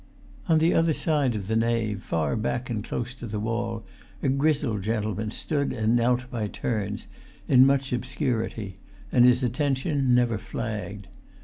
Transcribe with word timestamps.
On 0.49 0.57
the 0.57 0.73
other 0.73 0.93
side 0.93 1.35
of 1.35 1.47
the 1.47 1.55
nave, 1.55 2.01
far 2.01 2.35
back 2.35 2.71
and 2.71 2.83
close 2.83 3.13
to 3.13 3.27
the 3.27 3.39
wall, 3.39 3.83
a 4.23 4.29
grizzled 4.29 4.81
gentleman 4.81 5.29
stood 5.29 5.71
and 5.73 5.95
knelt 5.95 6.23
by 6.31 6.47
turns, 6.47 7.05
in 7.47 7.67
much 7.67 7.93
obscurity; 7.93 8.79
and 9.11 9.25
his 9.25 9.43
attention 9.43 10.15
never 10.15 10.39
flagged. 10.39 11.07